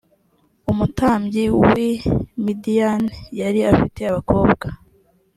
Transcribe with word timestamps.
umutambyi 0.71 1.43
w 1.61 1.63
i 1.89 1.91
midiyani 2.45 3.11
yari 3.39 3.59
afite 3.71 3.99
abakobwa 4.09 4.67